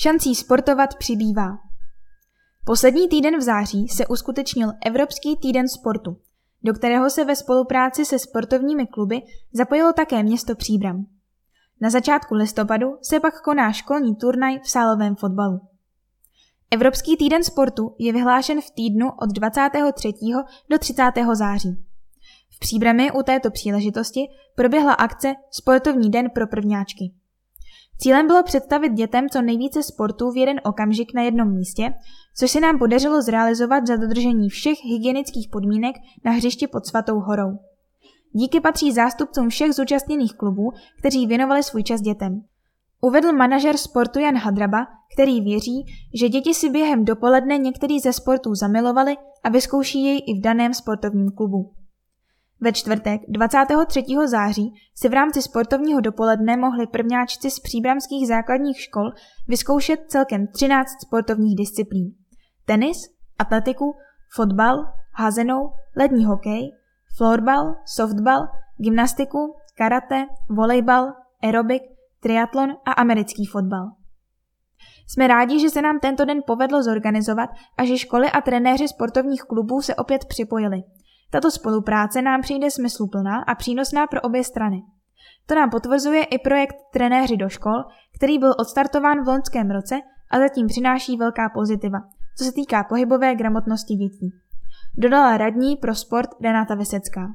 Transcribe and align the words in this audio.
Šancí 0.00 0.34
sportovat 0.34 0.96
přibývá. 0.98 1.58
Poslední 2.64 3.08
týden 3.08 3.38
v 3.38 3.42
září 3.42 3.88
se 3.88 4.06
uskutečnil 4.06 4.72
Evropský 4.86 5.36
týden 5.36 5.68
sportu, 5.68 6.20
do 6.62 6.72
kterého 6.72 7.10
se 7.10 7.24
ve 7.24 7.36
spolupráci 7.36 8.04
se 8.04 8.18
sportovními 8.18 8.86
kluby 8.86 9.22
zapojilo 9.52 9.92
také 9.92 10.22
město 10.22 10.54
Příbram. 10.54 11.06
Na 11.80 11.90
začátku 11.90 12.34
listopadu 12.34 12.98
se 13.02 13.20
pak 13.20 13.42
koná 13.42 13.72
školní 13.72 14.16
turnaj 14.16 14.58
v 14.58 14.70
sálovém 14.70 15.16
fotbalu. 15.16 15.60
Evropský 16.70 17.16
týden 17.16 17.44
sportu 17.44 17.94
je 17.98 18.12
vyhlášen 18.12 18.60
v 18.60 18.70
týdnu 18.70 19.10
od 19.22 19.30
23. 19.30 20.12
do 20.70 20.78
30. 20.78 21.02
září. 21.32 21.84
V 22.50 22.58
Příbrami 22.58 23.12
u 23.12 23.22
této 23.22 23.50
příležitosti 23.50 24.20
proběhla 24.54 24.92
akce 24.92 25.34
Sportovní 25.50 26.10
den 26.10 26.30
pro 26.30 26.46
prvňáčky. 26.46 27.14
Cílem 28.00 28.26
bylo 28.26 28.42
představit 28.42 28.92
dětem 28.92 29.28
co 29.28 29.42
nejvíce 29.42 29.82
sportů 29.82 30.30
v 30.30 30.36
jeden 30.36 30.60
okamžik 30.64 31.14
na 31.14 31.22
jednom 31.22 31.54
místě, 31.54 31.94
což 32.36 32.50
se 32.50 32.60
nám 32.60 32.78
podařilo 32.78 33.22
zrealizovat 33.22 33.86
za 33.86 33.96
dodržení 33.96 34.48
všech 34.48 34.78
hygienických 34.84 35.48
podmínek 35.48 35.96
na 36.24 36.32
hřišti 36.32 36.66
pod 36.66 36.86
Svatou 36.86 37.20
horou. 37.20 37.58
Díky 38.32 38.60
patří 38.60 38.92
zástupcům 38.92 39.48
všech 39.48 39.72
zúčastněných 39.72 40.34
klubů, 40.34 40.72
kteří 40.98 41.26
věnovali 41.26 41.62
svůj 41.62 41.82
čas 41.82 42.00
dětem. 42.00 42.42
Uvedl 43.00 43.32
manažer 43.32 43.76
sportu 43.76 44.18
Jan 44.18 44.36
Hadraba, 44.36 44.86
který 45.14 45.40
věří, 45.40 45.86
že 46.14 46.28
děti 46.28 46.54
si 46.54 46.70
během 46.70 47.04
dopoledne 47.04 47.58
některý 47.58 48.00
ze 48.00 48.12
sportů 48.12 48.54
zamilovali 48.54 49.16
a 49.44 49.48
vyzkouší 49.48 50.04
jej 50.04 50.22
i 50.26 50.38
v 50.38 50.42
daném 50.42 50.74
sportovním 50.74 51.30
klubu. 51.30 51.70
Ve 52.60 52.72
čtvrtek 52.72 53.20
23. 53.28 54.04
září 54.24 54.72
si 54.94 55.08
v 55.08 55.12
rámci 55.12 55.42
sportovního 55.42 56.00
dopoledne 56.00 56.56
mohli 56.56 56.86
prvňáčci 56.86 57.50
z 57.50 57.60
příbramských 57.60 58.28
základních 58.28 58.80
škol 58.80 59.10
vyzkoušet 59.48 60.00
celkem 60.08 60.46
13 60.46 60.88
sportovních 61.06 61.56
disciplín. 61.56 62.14
Tenis, 62.64 62.96
atletiku, 63.38 63.94
fotbal, 64.36 64.76
házenou, 65.12 65.70
lední 65.96 66.24
hokej, 66.24 66.70
florbal, 67.16 67.74
softbal, 67.86 68.48
gymnastiku, 68.76 69.54
karate, 69.76 70.26
volejbal, 70.50 71.12
aerobik, 71.42 71.82
triatlon 72.20 72.70
a 72.86 72.92
americký 72.92 73.46
fotbal. 73.46 73.90
Jsme 75.08 75.28
rádi, 75.28 75.60
že 75.60 75.70
se 75.70 75.82
nám 75.82 76.00
tento 76.00 76.24
den 76.24 76.38
povedlo 76.46 76.82
zorganizovat 76.82 77.50
a 77.78 77.84
že 77.84 77.98
školy 77.98 78.30
a 78.30 78.40
trenéři 78.40 78.88
sportovních 78.88 79.42
klubů 79.42 79.82
se 79.82 79.94
opět 79.94 80.24
připojili. 80.24 80.82
Tato 81.30 81.50
spolupráce 81.50 82.22
nám 82.22 82.40
přijde 82.40 82.70
smysluplná 82.70 83.38
a 83.38 83.54
přínosná 83.54 84.06
pro 84.06 84.20
obě 84.20 84.44
strany. 84.44 84.82
To 85.46 85.54
nám 85.54 85.70
potvrzuje 85.70 86.24
i 86.24 86.38
projekt 86.38 86.76
Trenéři 86.92 87.36
do 87.36 87.48
škol, 87.48 87.84
který 88.14 88.38
byl 88.38 88.54
odstartován 88.58 89.24
v 89.24 89.28
loňském 89.28 89.70
roce 89.70 89.94
a 90.30 90.38
zatím 90.38 90.66
přináší 90.66 91.16
velká 91.16 91.48
pozitiva, 91.48 91.98
co 92.38 92.44
se 92.44 92.52
týká 92.52 92.84
pohybové 92.84 93.34
gramotnosti 93.34 93.94
dětí. 93.94 94.30
Dodala 94.96 95.36
radní 95.36 95.76
pro 95.76 95.94
sport 95.94 96.30
Renata 96.40 96.74
Vesecká. 96.74 97.28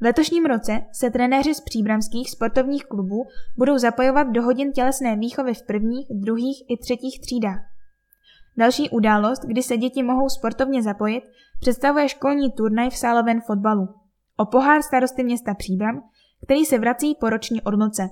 V 0.00 0.04
letošním 0.04 0.44
roce 0.44 0.80
se 0.92 1.10
trenéři 1.10 1.54
z 1.54 1.60
příbramských 1.60 2.30
sportovních 2.30 2.84
klubů 2.84 3.26
budou 3.56 3.78
zapojovat 3.78 4.26
do 4.28 4.42
hodin 4.42 4.72
tělesné 4.72 5.16
výchovy 5.16 5.54
v 5.54 5.62
prvních, 5.62 6.06
druhých 6.10 6.64
i 6.68 6.76
třetích 6.76 7.20
třídách. 7.20 7.69
Další 8.60 8.90
událost, 8.90 9.44
kdy 9.44 9.62
se 9.62 9.76
děti 9.76 10.02
mohou 10.02 10.28
sportovně 10.28 10.82
zapojit, 10.82 11.24
představuje 11.60 12.08
školní 12.08 12.52
turnaj 12.52 12.90
v 12.90 12.96
sálovém 12.96 13.40
fotbalu. 13.40 13.88
O 14.36 14.46
pohár 14.46 14.82
starosty 14.82 15.24
města 15.24 15.54
Příbram, 15.54 16.02
který 16.44 16.64
se 16.64 16.78
vrací 16.78 17.16
po 17.20 17.30
roční 17.30 17.62
odmlce. 17.62 18.08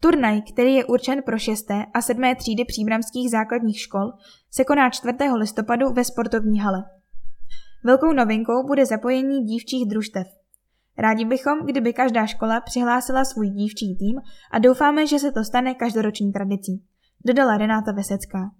Turnaj, 0.00 0.42
který 0.42 0.74
je 0.74 0.84
určen 0.84 1.22
pro 1.22 1.38
6. 1.38 1.66
a 1.94 2.02
7. 2.02 2.22
třídy 2.36 2.64
příbramských 2.64 3.30
základních 3.30 3.80
škol, 3.80 4.12
se 4.50 4.64
koná 4.64 4.90
4. 4.90 5.14
listopadu 5.34 5.92
ve 5.92 6.04
sportovní 6.04 6.60
hale. 6.60 6.84
Velkou 7.84 8.12
novinkou 8.12 8.66
bude 8.66 8.86
zapojení 8.86 9.44
dívčích 9.44 9.88
družstev. 9.88 10.26
Rádi 10.98 11.24
bychom, 11.24 11.66
kdyby 11.66 11.92
každá 11.92 12.26
škola 12.26 12.60
přihlásila 12.60 13.24
svůj 13.24 13.50
dívčí 13.50 13.96
tým 13.96 14.20
a 14.50 14.58
doufáme, 14.58 15.06
že 15.06 15.18
se 15.18 15.32
to 15.32 15.44
stane 15.44 15.74
každoroční 15.74 16.32
tradicí, 16.32 16.84
dodala 17.24 17.58
Renáta 17.58 17.92
Vesecká. 17.92 18.50